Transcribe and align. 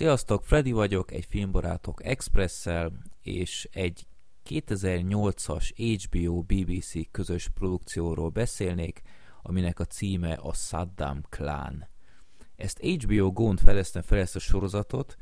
Sziasztok, 0.00 0.44
Freddy 0.44 0.72
vagyok, 0.72 1.12
egy 1.12 1.24
filmbarátok 1.24 2.04
Expressel, 2.04 2.92
és 3.22 3.68
egy 3.72 4.06
2008-as 4.48 5.70
HBO-BBC 5.76 7.10
közös 7.10 7.48
produkcióról 7.48 8.28
beszélnék, 8.28 9.02
aminek 9.42 9.78
a 9.80 9.84
címe 9.84 10.32
a 10.32 10.52
Saddam 10.52 11.20
Clan. 11.28 11.88
Ezt 12.56 12.78
HBO 12.78 13.32
Go-n 13.32 13.56
fedeztem 13.56 14.02
fel 14.02 14.18
ezt 14.18 14.36
a 14.36 14.38
sorozatot, 14.38 15.16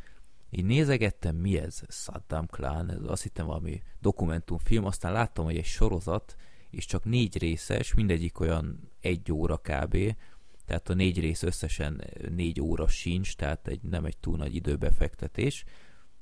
így 0.51 0.65
nézegettem, 0.65 1.37
mi 1.37 1.59
ez 1.59 1.81
Saddam 1.89 2.47
Clan, 2.47 2.91
ez 2.91 3.03
azt 3.07 3.23
hittem 3.23 3.47
valami 3.47 3.83
dokumentumfilm, 4.01 4.85
aztán 4.85 5.13
láttam, 5.13 5.45
hogy 5.45 5.57
egy 5.57 5.65
sorozat, 5.65 6.37
és 6.71 6.85
csak 6.85 7.05
négy 7.05 7.39
részes, 7.39 7.95
mindegyik 7.95 8.41
olyan 8.41 8.91
egy 9.01 9.33
óra 9.33 9.57
kb., 9.57 9.97
tehát 10.69 10.89
a 10.89 10.95
négy 10.95 11.21
rész 11.21 11.43
összesen 11.43 12.05
négy 12.31 12.61
óra 12.61 12.89
sincs, 12.89 13.37
tehát 13.37 13.69
egy, 13.69 13.83
nem 13.83 14.05
egy 14.05 14.17
túl 14.17 14.37
nagy 14.37 14.55
időbefektetés, 14.55 15.65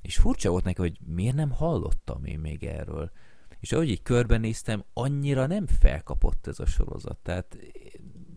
és 0.02 0.16
furcsa 0.16 0.50
volt 0.50 0.64
neki, 0.64 0.80
hogy 0.80 0.98
miért 1.06 1.34
nem 1.34 1.50
hallottam 1.50 2.24
én 2.24 2.38
még 2.38 2.64
erről. 2.64 3.10
És 3.60 3.72
ahogy 3.72 3.90
így 3.90 4.02
körbenéztem, 4.02 4.84
annyira 4.92 5.46
nem 5.46 5.66
felkapott 5.66 6.46
ez 6.46 6.58
a 6.58 6.66
sorozat, 6.66 7.18
tehát 7.18 7.56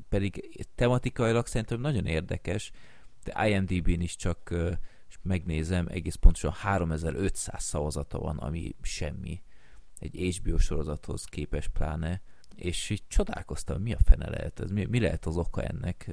pedig 0.10 0.66
tematikailag 0.76 1.46
szerintem 1.46 1.80
nagyon 1.80 2.06
érdekes, 2.06 2.72
de 3.24 3.48
IMDb-n 3.48 4.02
is 4.02 4.16
csak 4.16 4.54
és 5.10 5.18
megnézem, 5.22 5.88
egész 5.90 6.16
pontosan 6.16 6.52
3500 6.52 7.64
szavazata 7.64 8.20
van, 8.20 8.38
ami 8.38 8.76
semmi. 8.82 9.42
Egy 9.98 10.36
HBO 10.42 10.58
sorozathoz 10.58 11.24
képes 11.26 11.68
pláne, 11.68 12.22
és 12.60 12.90
így 12.90 13.04
csodálkoztam, 13.08 13.82
mi 13.82 13.94
a 13.94 13.98
fene 14.06 14.30
lehet 14.30 14.60
ez, 14.60 14.72
mi, 14.72 14.86
mi 14.86 15.00
lehet 15.00 15.26
az 15.26 15.38
oka 15.38 15.64
ennek, 15.64 16.10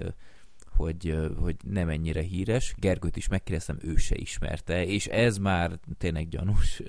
hogy, 0.77 1.17
hogy 1.39 1.57
nem 1.65 1.89
ennyire 1.89 2.23
híres. 2.23 2.75
Gergőt 2.79 3.17
is 3.17 3.29
megkérdeztem, 3.29 3.79
ő 3.81 3.97
se 3.97 4.17
ismerte, 4.17 4.87
és 4.87 5.07
ez 5.07 5.39
már 5.39 5.79
tényleg 5.99 6.29
gyanús. 6.29 6.83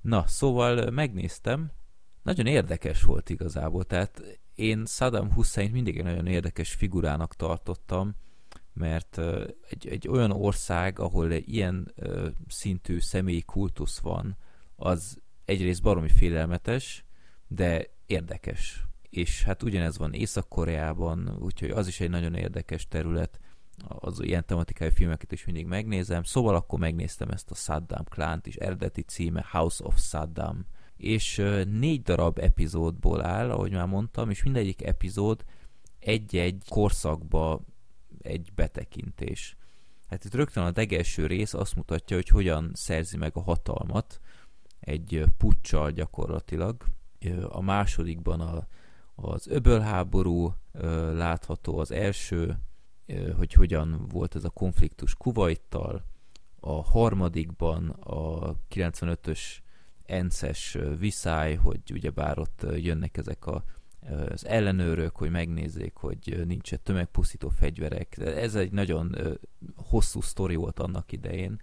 Na, 0.00 0.26
szóval 0.26 0.90
megnéztem, 0.90 1.70
nagyon 2.22 2.46
érdekes 2.46 3.02
volt 3.02 3.30
igazából, 3.30 3.84
tehát 3.84 4.40
én 4.54 4.84
Saddam 4.86 5.32
hussein 5.32 5.70
mindig 5.70 5.98
egy 5.98 6.04
nagyon 6.04 6.26
érdekes 6.26 6.72
figurának 6.72 7.34
tartottam, 7.34 8.14
mert 8.72 9.20
egy, 9.68 9.86
egy 9.88 10.08
olyan 10.08 10.30
ország, 10.30 10.98
ahol 10.98 11.32
ilyen 11.32 11.94
szintű 12.48 13.00
személyi 13.00 13.42
kultusz 13.42 13.98
van, 13.98 14.36
az 14.76 15.20
egyrészt 15.44 15.82
baromi 15.82 16.08
félelmetes, 16.08 17.04
de 17.46 17.86
érdekes. 18.12 18.84
És 19.10 19.42
hát 19.42 19.62
ugyanez 19.62 19.98
van 19.98 20.12
Észak-Koreában, 20.12 21.36
úgyhogy 21.40 21.70
az 21.70 21.86
is 21.86 22.00
egy 22.00 22.10
nagyon 22.10 22.34
érdekes 22.34 22.88
terület. 22.88 23.40
Az 23.88 24.22
ilyen 24.22 24.46
tematikai 24.46 24.90
filmeket 24.90 25.32
is 25.32 25.44
mindig 25.44 25.66
megnézem. 25.66 26.22
Szóval 26.22 26.54
akkor 26.54 26.78
megnéztem 26.78 27.28
ezt 27.28 27.50
a 27.50 27.54
Saddam 27.54 28.04
klánt 28.04 28.46
is, 28.46 28.56
eredeti 28.56 29.02
címe 29.02 29.46
House 29.50 29.84
of 29.84 30.00
Saddam. 30.00 30.66
És 30.96 31.36
négy 31.64 32.02
darab 32.02 32.38
epizódból 32.38 33.24
áll, 33.24 33.50
ahogy 33.50 33.72
már 33.72 33.86
mondtam, 33.86 34.30
és 34.30 34.42
mindegyik 34.42 34.82
epizód 34.82 35.44
egy-egy 35.98 36.62
korszakba 36.68 37.60
egy 38.18 38.52
betekintés. 38.54 39.56
Hát 40.08 40.24
itt 40.24 40.34
rögtön 40.34 40.64
a 40.64 40.72
legelső 40.74 41.26
rész 41.26 41.54
azt 41.54 41.76
mutatja, 41.76 42.16
hogy 42.16 42.28
hogyan 42.28 42.70
szerzi 42.74 43.16
meg 43.16 43.36
a 43.36 43.40
hatalmat, 43.40 44.20
egy 44.80 45.24
puccsal 45.36 45.90
gyakorlatilag. 45.90 46.84
A 47.48 47.60
másodikban 47.60 48.40
a, 48.40 48.66
az 49.14 49.46
öbölháború 49.46 50.54
látható, 51.12 51.78
az 51.78 51.90
első, 51.90 52.58
hogy 53.36 53.52
hogyan 53.52 54.06
volt 54.08 54.34
ez 54.34 54.44
a 54.44 54.50
konfliktus 54.50 55.14
Kuwaittal, 55.14 56.04
a 56.60 56.82
harmadikban 56.82 57.88
a 57.88 58.54
95-ös 58.70 59.40
ences 60.04 60.78
viszály, 60.98 61.54
hogy 61.54 61.80
ugyebár 61.92 62.38
ott 62.38 62.66
jönnek 62.76 63.16
ezek 63.16 63.46
a, 63.46 63.64
az 64.28 64.46
ellenőrök, 64.46 65.16
hogy 65.16 65.30
megnézzék, 65.30 65.94
hogy 65.94 66.42
nincs 66.46 66.74
tömegpusztító 66.74 67.48
fegyverek. 67.48 68.18
Ez 68.18 68.54
egy 68.54 68.72
nagyon 68.72 69.16
hosszú 69.76 70.20
sztori 70.20 70.54
volt 70.54 70.78
annak 70.78 71.12
idején, 71.12 71.60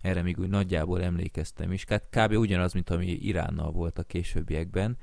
erre 0.00 0.22
még 0.22 0.38
úgy 0.38 0.48
nagyjából 0.48 1.02
emlékeztem 1.02 1.72
is. 1.72 1.84
Hát 1.88 2.08
kb. 2.10 2.32
ugyanaz, 2.32 2.72
mint 2.72 2.90
ami 2.90 3.06
Iránnal 3.06 3.72
volt 3.72 3.98
a 3.98 4.02
későbbiekben. 4.02 4.96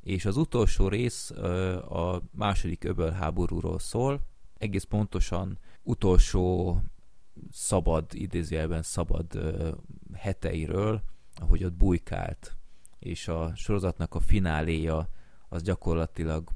És 0.00 0.24
az 0.24 0.36
utolsó 0.36 0.88
rész 0.88 1.30
a 1.30 2.22
második 2.30 2.84
öbölháborúról 2.84 3.78
szól, 3.78 4.20
egész 4.58 4.84
pontosan 4.84 5.58
utolsó 5.82 6.76
szabad, 7.50 8.04
idézőjelben 8.12 8.82
szabad 8.82 9.26
heteiről, 10.14 11.02
ahogy 11.34 11.64
ott 11.64 11.72
bujkált, 11.72 12.56
és 12.98 13.28
a 13.28 13.52
sorozatnak 13.54 14.14
a 14.14 14.20
fináléja 14.20 15.08
az 15.48 15.62
gyakorlatilag 15.62 16.48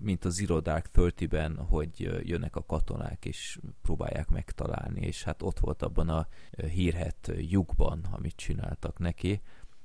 mint 0.00 0.24
a 0.24 0.30
Zero 0.30 0.60
Dark 0.60 0.86
Thirty-ben, 0.86 1.56
hogy 1.56 2.20
jönnek 2.28 2.56
a 2.56 2.64
katonák 2.64 3.24
és 3.24 3.58
próbálják 3.82 4.28
megtalálni, 4.28 5.00
és 5.00 5.22
hát 5.22 5.42
ott 5.42 5.58
volt 5.58 5.82
abban 5.82 6.08
a 6.08 6.26
hírhet 6.66 7.32
lyukban, 7.36 8.06
amit 8.10 8.36
csináltak 8.36 8.98
neki, 8.98 9.40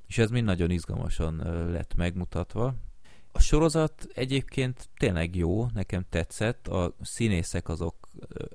és 0.07 0.17
ez 0.17 0.29
mind 0.29 0.45
nagyon 0.45 0.71
izgalmasan 0.71 1.35
lett 1.71 1.95
megmutatva. 1.95 2.75
A 3.31 3.39
sorozat 3.39 4.07
egyébként 4.13 4.89
tényleg 4.97 5.35
jó, 5.35 5.65
nekem 5.73 6.05
tetszett, 6.09 6.67
a 6.67 6.95
színészek 7.01 7.69
azok 7.69 8.09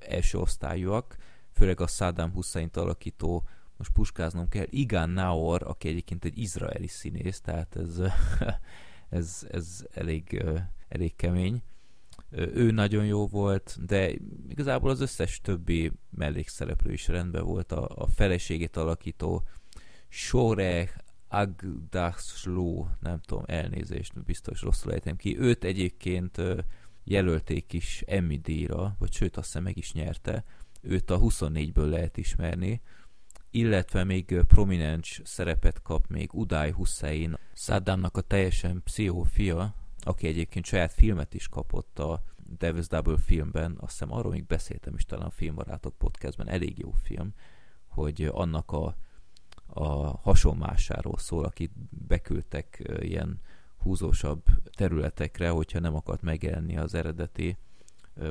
első 0.09 0.39
osztályúak, 0.39 1.17
főleg 1.53 1.81
a 1.81 1.87
Saddam 1.87 2.33
Hussein 2.33 2.71
alakító, 2.73 3.49
most 3.77 3.93
puskáznom 3.93 4.49
kell, 4.49 4.67
Igan 4.71 5.11
Naor, 5.11 5.63
aki 5.63 5.89
egyébként 5.89 6.25
egy 6.25 6.39
izraeli 6.39 6.87
színész, 6.87 7.41
tehát 7.41 7.77
ez, 7.77 7.99
ez, 9.11 9.47
ez 9.51 9.87
elég 9.91 10.45
elég 10.91 11.17
kemény. 11.17 11.63
Ő 12.31 12.71
nagyon 12.71 13.07
jó 13.07 13.27
volt, 13.27 13.79
de 13.87 14.13
igazából 14.49 14.91
az 14.91 15.01
összes 15.01 15.41
többi 15.41 15.93
mellékszereplő 16.11 16.93
is 16.93 17.09
rendben 17.09 17.45
volt. 17.45 17.73
A, 17.73 17.89
a 17.95 18.07
feleségét 18.07 18.77
alakító 18.77 19.43
Sore 20.09 20.91
Agdaslu, 21.29 22.87
nem 23.01 23.21
tudom, 23.21 23.45
elnézést, 23.47 24.25
biztos 24.25 24.63
rosszul 24.63 24.93
ejtem 24.93 25.17
ki. 25.17 25.39
Őt 25.39 25.65
egyébként 25.65 26.43
jelölték 27.05 27.73
is 27.73 28.03
Emmy 28.07 28.39
díjra, 28.39 28.97
vagy 28.99 29.13
sőt 29.13 29.37
azt 29.37 29.47
hiszem 29.47 29.63
meg 29.63 29.77
is 29.77 29.93
nyerte. 29.93 30.45
Őt 30.81 31.11
a 31.11 31.19
24-ből 31.19 31.89
lehet 31.89 32.17
ismerni 32.17 32.81
illetve 33.51 34.05
még 34.05 34.43
prominens 34.49 35.21
szerepet 35.25 35.83
kap 35.83 36.07
még 36.07 36.35
Uday 36.35 36.71
Hussein, 36.71 37.39
Saddamnak 37.55 38.17
a 38.17 38.21
teljesen 38.21 38.83
pszichó 38.85 39.23
fia, 39.23 39.75
aki 40.01 40.27
egyébként 40.27 40.65
saját 40.65 40.93
filmet 40.93 41.35
is 41.35 41.49
kapott 41.49 41.99
a 41.99 42.23
Devil's 42.59 42.87
Double 42.89 43.19
filmben, 43.19 43.77
azt 43.81 43.91
hiszem 43.93 44.13
arról 44.13 44.33
még 44.33 44.47
beszéltem 44.47 44.95
is 44.95 45.05
talán 45.05 45.27
a 45.27 45.31
Filmbarátok 45.31 45.99
podcastben, 45.99 46.49
elég 46.49 46.79
jó 46.79 46.91
film, 46.91 47.35
hogy 47.89 48.31
annak 48.33 48.73
a, 48.73 48.97
a 49.67 49.89
hasonmásáról 50.19 51.19
szól, 51.19 51.45
akit 51.45 51.73
beküldtek 52.07 52.83
ilyen 53.01 53.41
húzósabb 53.77 54.45
területekre, 54.77 55.49
hogyha 55.49 55.79
nem 55.79 55.95
akart 55.95 56.23
megjelenni 56.23 56.77
az 56.77 56.95
eredeti 56.95 57.57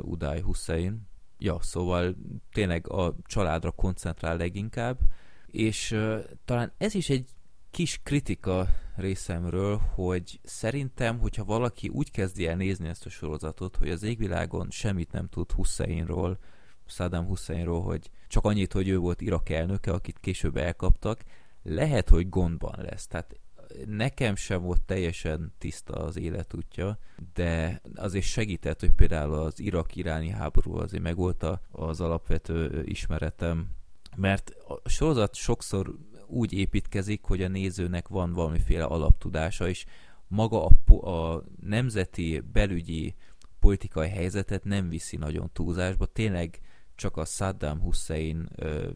Uday 0.01 0.41
Hussein. 0.41 1.07
Ja, 1.41 1.57
szóval 1.61 2.15
tényleg 2.51 2.89
a 2.89 3.15
családra 3.23 3.71
koncentrál 3.71 4.37
leginkább, 4.37 4.99
és 5.47 5.91
uh, 5.91 6.19
talán 6.45 6.71
ez 6.77 6.93
is 6.93 7.09
egy 7.09 7.29
kis 7.71 7.99
kritika 8.03 8.67
részemről, 8.95 9.77
hogy 9.77 10.39
szerintem, 10.43 11.19
hogyha 11.19 11.43
valaki 11.43 11.87
úgy 11.87 12.11
kezdi 12.11 12.47
el 12.47 12.55
nézni 12.55 12.87
ezt 12.87 13.05
a 13.05 13.09
sorozatot, 13.09 13.75
hogy 13.75 13.89
az 13.89 14.03
égvilágon 14.03 14.67
semmit 14.69 15.11
nem 15.11 15.27
tud 15.27 15.51
Husseinról, 15.51 16.39
Saddam 16.85 17.25
Husseinról, 17.25 17.81
hogy 17.81 18.09
csak 18.27 18.45
annyit, 18.45 18.73
hogy 18.73 18.87
ő 18.87 18.97
volt 18.97 19.21
Irak 19.21 19.49
elnöke, 19.49 19.91
akit 19.91 20.19
később 20.19 20.57
elkaptak, 20.57 21.23
lehet, 21.63 22.09
hogy 22.09 22.29
gondban 22.29 22.75
lesz. 22.77 23.07
Tehát 23.07 23.39
nekem 23.85 24.35
sem 24.35 24.61
volt 24.61 24.81
teljesen 24.81 25.53
tiszta 25.57 25.93
az 25.93 26.17
életútja, 26.17 26.97
de 27.33 27.81
azért 27.95 28.25
segített, 28.25 28.79
hogy 28.79 28.91
például 28.91 29.33
az 29.33 29.59
Irak-iráni 29.59 30.29
háború 30.29 30.75
azért 30.75 31.03
megvolt 31.03 31.45
az 31.71 32.01
alapvető 32.01 32.83
ismeretem, 32.85 33.67
mert 34.15 34.51
a 34.67 34.89
sorozat 34.89 35.35
sokszor 35.35 35.95
úgy 36.27 36.53
építkezik, 36.53 37.23
hogy 37.23 37.43
a 37.43 37.47
nézőnek 37.47 38.07
van 38.07 38.33
valamiféle 38.33 38.83
alaptudása, 38.83 39.69
és 39.69 39.85
maga 40.27 40.65
a, 40.65 40.93
a 41.09 41.43
nemzeti 41.61 42.39
belügyi 42.51 43.15
politikai 43.59 44.09
helyzetet 44.09 44.63
nem 44.63 44.89
viszi 44.89 45.17
nagyon 45.17 45.49
túlzásba, 45.53 46.05
tényleg 46.05 46.59
csak 46.95 47.17
a 47.17 47.25
Saddam 47.25 47.79
Hussein 47.79 48.49
ö, 48.55 48.89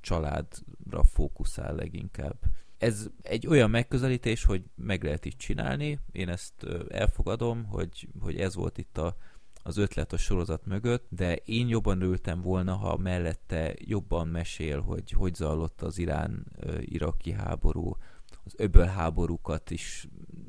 családra 0.00 1.02
fókuszál 1.02 1.74
leginkább. 1.74 2.38
Ez 2.78 3.08
egy 3.22 3.46
olyan 3.46 3.70
megközelítés, 3.70 4.44
hogy 4.44 4.62
meg 4.74 5.04
lehet 5.04 5.24
itt 5.24 5.38
csinálni, 5.38 5.98
én 6.12 6.28
ezt 6.28 6.66
elfogadom, 6.88 7.64
hogy, 7.64 8.08
hogy 8.20 8.36
ez 8.36 8.54
volt 8.54 8.78
itt 8.78 8.98
a, 8.98 9.16
az 9.62 9.76
ötlet 9.76 10.12
a 10.12 10.16
sorozat 10.16 10.66
mögött, 10.66 11.06
de 11.08 11.36
én 11.36 11.68
jobban 11.68 12.02
ültem 12.02 12.40
volna, 12.40 12.74
ha 12.74 12.96
mellette 12.96 13.74
jobban 13.78 14.28
mesél, 14.28 14.80
hogy 14.80 15.10
hogy 15.10 15.34
zajlott 15.34 15.82
az 15.82 15.98
irán-iraki 15.98 17.32
háború, 17.32 17.96
az 18.44 18.54
öböl 18.56 18.86
háborúkat 18.86 19.70
is 19.70 20.08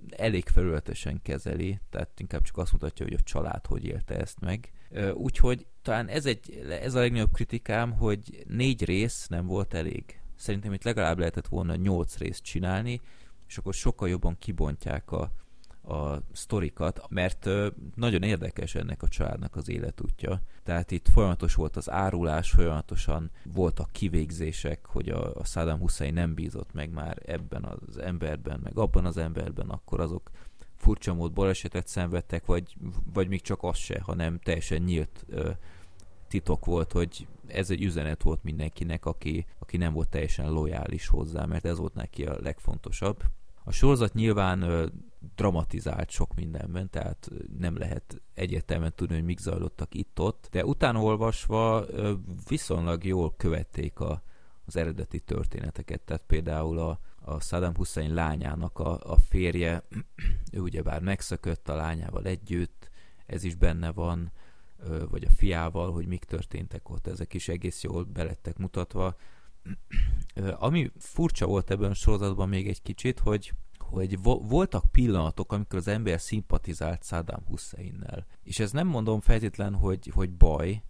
elég 0.09 0.47
felületesen 0.47 1.21
kezeli, 1.21 1.79
tehát 1.89 2.19
inkább 2.19 2.41
csak 2.41 2.57
azt 2.57 2.71
mutatja, 2.71 3.05
hogy 3.05 3.13
a 3.19 3.23
család 3.23 3.65
hogy 3.65 3.85
élte 3.85 4.19
ezt 4.19 4.39
meg. 4.39 4.71
Úgyhogy 5.13 5.65
talán 5.81 6.07
ez, 6.07 6.25
egy, 6.25 6.65
ez 6.69 6.95
a 6.95 6.99
legnagyobb 6.99 7.31
kritikám, 7.31 7.91
hogy 7.91 8.43
négy 8.47 8.85
rész 8.85 9.27
nem 9.27 9.45
volt 9.45 9.73
elég. 9.73 10.21
Szerintem 10.37 10.73
itt 10.73 10.83
legalább 10.83 11.19
lehetett 11.19 11.47
volna 11.47 11.75
nyolc 11.75 12.17
részt 12.17 12.43
csinálni, 12.43 13.01
és 13.47 13.57
akkor 13.57 13.73
sokkal 13.73 14.09
jobban 14.09 14.37
kibontják 14.39 15.11
a, 15.11 15.31
a 15.93 16.21
sztorikat, 16.31 17.01
mert 17.09 17.49
nagyon 17.95 18.23
érdekes 18.23 18.75
ennek 18.75 19.03
a 19.03 19.07
családnak 19.07 19.55
az 19.55 19.69
életútja. 19.69 20.41
Tehát 20.63 20.91
itt 20.91 21.07
folyamatos 21.07 21.55
volt 21.55 21.75
az 21.75 21.89
árulás, 21.89 22.51
folyamatosan 22.51 23.31
voltak 23.43 23.91
kivégzések, 23.91 24.85
hogy 24.85 25.09
a, 25.09 25.35
a 25.35 25.45
Saddam 25.45 25.79
Hussein 25.79 26.13
nem 26.13 26.33
bízott 26.33 26.73
meg 26.73 26.89
már 26.89 27.21
ebben 27.25 27.63
az 27.63 27.97
emberben, 27.97 28.59
meg 28.63 28.77
abban 28.77 29.05
az 29.05 29.17
emberben, 29.17 29.69
akkor 29.69 29.99
azok 29.99 30.31
furcsa 30.75 31.13
mód 31.13 31.33
balesetet 31.33 31.87
szenvedtek, 31.87 32.45
vagy, 32.45 32.75
vagy 33.13 33.27
még 33.27 33.41
csak 33.41 33.63
az 33.63 33.77
se, 33.77 34.01
hanem 34.01 34.39
teljesen 34.39 34.81
nyílt 34.81 35.25
ö, 35.29 35.49
titok 36.27 36.65
volt, 36.65 36.91
hogy 36.91 37.27
ez 37.47 37.69
egy 37.69 37.83
üzenet 37.83 38.23
volt 38.23 38.43
mindenkinek, 38.43 39.05
aki, 39.05 39.45
aki 39.59 39.77
nem 39.77 39.93
volt 39.93 40.09
teljesen 40.09 40.51
lojális 40.51 41.07
hozzá, 41.07 41.45
mert 41.45 41.65
ez 41.65 41.77
volt 41.77 41.93
neki 41.93 42.25
a 42.25 42.37
legfontosabb. 42.41 43.23
A 43.63 43.71
sorozat 43.71 44.13
nyilván 44.13 44.61
ö, 44.61 44.85
dramatizált 45.35 46.09
sok 46.09 46.35
mindenben, 46.35 46.89
tehát 46.89 47.29
nem 47.59 47.77
lehet 47.77 48.21
egyértelműen 48.33 48.93
tudni, 48.95 49.15
hogy 49.15 49.23
mik 49.23 49.39
zajlottak 49.39 49.93
itt-ott, 49.93 50.47
de 50.51 50.65
utána 50.65 51.01
olvasva 51.01 51.85
ö, 51.87 52.13
viszonylag 52.47 53.03
jól 53.03 53.33
követték 53.37 53.99
a, 53.99 54.23
az 54.65 54.75
eredeti 54.75 55.19
történeteket, 55.19 56.01
tehát 56.01 56.23
például 56.27 56.79
a, 56.79 56.99
a 57.21 57.39
Saddam 57.39 57.75
Hussein 57.75 58.13
lányának 58.13 58.79
a, 58.79 58.99
a 59.11 59.17
férje, 59.17 59.83
ő 60.53 60.59
ugyebár 60.59 61.01
megszökött 61.01 61.69
a 61.69 61.75
lányával 61.75 62.23
együtt, 62.23 62.89
ez 63.25 63.43
is 63.43 63.55
benne 63.55 63.91
van, 63.91 64.31
vagy 65.09 65.23
a 65.23 65.29
fiával, 65.29 65.91
hogy 65.91 66.07
mik 66.07 66.23
történtek 66.23 66.89
ott, 66.89 67.07
ezek 67.07 67.33
is 67.33 67.47
egész 67.47 67.83
jól 67.83 68.03
belettek 68.03 68.57
mutatva. 68.57 69.15
Ami 70.55 70.91
furcsa 70.97 71.45
volt 71.45 71.71
ebben 71.71 71.89
a 71.89 71.93
sorozatban 71.93 72.49
még 72.49 72.67
egy 72.67 72.81
kicsit, 72.81 73.19
hogy 73.19 73.53
hogy 73.89 74.21
vo- 74.21 74.49
voltak 74.49 74.91
pillanatok, 74.91 75.51
amikor 75.51 75.79
az 75.79 75.87
ember 75.87 76.21
szimpatizált 76.21 77.03
Saddam 77.03 77.43
Husseinnel. 77.45 78.25
És 78.43 78.59
ez 78.59 78.71
nem 78.71 78.87
mondom 78.87 79.19
feltétlen, 79.19 79.75
hogy, 79.75 80.11
hogy 80.13 80.31
baj, 80.31 80.83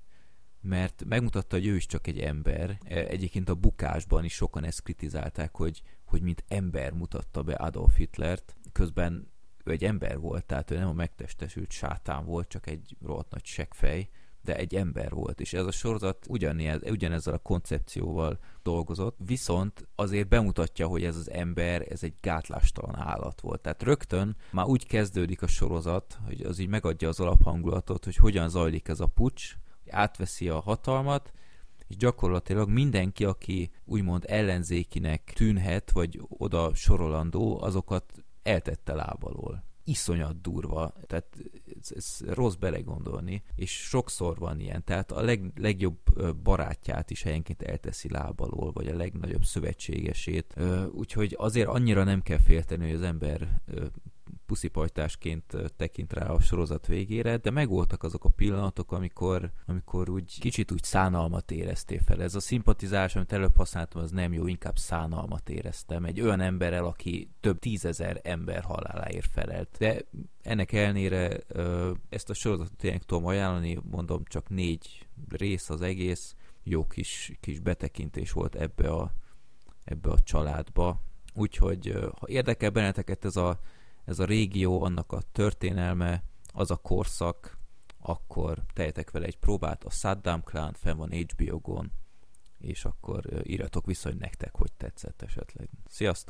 mert 0.62 1.04
megmutatta, 1.06 1.56
hogy 1.56 1.66
ő 1.66 1.76
is 1.76 1.86
csak 1.86 2.08
egy 2.08 2.20
ember. 2.20 2.78
E, 2.84 3.08
egyébként 3.08 3.50
a 3.50 3.56
bukásban 3.56 4.24
is 4.24 4.34
sokan 4.34 4.64
ezt 4.64 4.84
kritizálták, 4.84 5.56
hogy, 5.56 5.82
hogy 6.06 6.22
mint 6.22 6.44
ember 6.48 6.94
mutatta 6.94 7.44
be 7.44 7.54
Adolf 7.54 7.96
Hitlert, 7.96 8.56
közben 8.72 9.32
ő 9.68 9.72
egy 9.72 9.84
ember 9.84 10.20
volt, 10.20 10.46
tehát 10.46 10.72
ő 10.72 10.78
nem 10.78 10.88
a 10.88 10.94
megtestesült 10.94 11.72
sátán 11.72 12.26
volt, 12.26 12.48
csak 12.48 12.68
egy 12.68 12.96
rohadt 13.02 13.32
nagy 13.32 13.46
seggfej, 13.46 14.10
de 14.48 14.56
egy 14.56 14.76
ember 14.76 15.12
volt, 15.12 15.40
és 15.40 15.54
ez 15.54 15.66
a 15.66 15.72
sorozat 15.72 16.26
ugyanez, 16.30 16.82
ugyanezzel 16.84 17.34
a 17.34 17.38
koncepcióval 17.38 18.40
dolgozott, 18.64 19.18
viszont 19.26 19.88
azért 19.96 20.28
bemutatja, 20.28 20.88
hogy 20.88 21.04
ez 21.04 21.16
az 21.16 21.32
ember, 21.32 21.86
ez 21.90 22.04
egy 22.04 22.14
gátlástalan 22.22 22.96
állat 22.96 23.42
volt. 23.42 23.62
Tehát 23.62 23.84
rögtön 23.84 24.36
már 24.52 24.66
úgy 24.66 24.88
kezdődik 24.88 25.42
a 25.42 25.48
sorozat, 25.48 26.18
hogy 26.26 26.42
az 26.42 26.60
így 26.60 26.68
megadja 26.68 27.08
az 27.08 27.20
alaphangulatot, 27.20 28.04
hogy 28.04 28.16
hogyan 28.16 28.50
zajlik 28.50 28.88
ez 28.88 29.00
a 29.00 29.06
pucs, 29.08 29.56
hogy 29.84 29.92
átveszi 29.92 30.50
a 30.50 30.60
hatalmat, 30.60 31.32
és 31.88 31.96
gyakorlatilag 31.96 32.70
mindenki, 32.70 33.26
aki 33.26 33.72
úgymond 33.86 34.24
ellenzékinek 34.28 35.32
tűnhet, 35.36 35.92
vagy 35.92 36.22
oda 36.28 36.74
sorolandó, 36.74 37.62
azokat 37.62 38.14
eltette 38.48 38.94
lábalól. 38.94 39.66
Iszonyat 39.84 40.42
durva, 40.42 40.94
tehát 41.06 41.38
ez, 41.82 41.92
ez 41.96 42.20
rossz 42.34 42.56
belegondolni, 42.56 43.44
és 43.56 43.72
sokszor 43.72 44.38
van 44.38 44.60
ilyen, 44.60 44.84
tehát 44.84 45.12
a 45.12 45.22
leg, 45.22 45.52
legjobb 45.56 46.00
barátját 46.44 47.10
is 47.10 47.24
helyenként 47.24 47.62
elteszi 47.62 48.10
lábalól, 48.10 48.72
vagy 48.72 48.88
a 48.88 48.96
legnagyobb 48.96 49.44
szövetségesét, 49.44 50.60
úgyhogy 50.92 51.36
azért 51.38 51.68
annyira 51.68 52.04
nem 52.04 52.22
kell 52.22 52.40
félteni, 52.40 52.86
hogy 52.86 52.96
az 52.96 53.02
ember 53.02 53.62
puszipajtásként 54.48 55.56
tekint 55.76 56.14
rá 56.14 56.28
a 56.28 56.40
sorozat 56.40 56.88
végére, 56.88 57.38
de 57.38 57.52
megvoltak 57.52 58.04
azok 58.04 58.24
a 58.24 58.30
pillanatok, 58.30 58.92
amikor, 58.92 59.52
amikor 59.66 60.10
úgy 60.10 60.40
kicsit 60.40 60.72
úgy 60.72 60.84
szánalmat 60.84 61.52
éreztél 61.52 62.00
fel. 62.06 62.22
Ez 62.22 62.36
a 62.36 62.40
szimpatizás, 62.40 63.16
amit 63.16 63.34
előbb 63.34 63.56
használtam, 63.56 64.02
az 64.02 64.12
nem 64.12 64.34
jó, 64.34 64.48
inkább 64.48 64.78
szánalmat 64.78 65.50
éreztem. 65.50 66.06
Egy 66.06 66.22
olyan 66.22 66.40
emberrel, 66.40 66.86
aki 66.86 67.30
több 67.40 67.60
tízezer 67.60 68.20
ember 68.24 68.64
haláláért 68.64 69.32
felelt. 69.32 69.76
De 69.78 70.06
ennek 70.42 70.72
ellenére 70.72 71.38
ezt 72.10 72.30
a 72.30 72.34
sorozatot 72.34 72.78
tényleg 72.78 73.04
tudom 73.04 73.26
ajánlani, 73.26 73.80
mondom, 73.92 74.24
csak 74.24 74.50
négy 74.50 75.08
rész 75.30 75.70
az 75.70 75.82
egész, 75.82 76.36
jó 76.64 76.88
kis, 76.88 77.38
kis 77.40 77.60
betekintés 77.60 78.32
volt 78.32 78.56
ebbe 78.56 78.90
a, 78.90 79.14
ebbe 79.84 80.10
a 80.10 80.20
családba. 80.20 81.02
Úgyhogy 81.34 81.94
ha 82.20 82.28
érdekel 82.28 82.70
benneteket 82.70 83.26
ez 83.26 83.36
a 83.36 83.60
ez 84.08 84.20
a 84.20 84.26
régió, 84.26 84.82
annak 84.82 85.12
a 85.12 85.22
történelme, 85.32 86.24
az 86.54 86.72
a 86.72 86.76
korszak, 86.76 87.58
akkor 88.00 88.64
tejetek 88.74 89.12
vele 89.12 89.26
egy 89.26 89.38
próbát, 89.38 89.84
a 89.84 89.90
Saddam 89.90 90.44
Clan 90.44 90.74
fenn 90.74 90.98
van 90.98 91.12
HBO-gon, 91.12 91.92
és 92.58 92.86
akkor 92.86 93.42
írjatok 93.44 93.86
vissza, 93.86 94.10
hogy 94.10 94.18
nektek 94.18 94.56
hogy 94.56 94.72
tetszett 94.74 95.22
esetleg. 95.22 95.70
Sziasztok! 95.88 96.26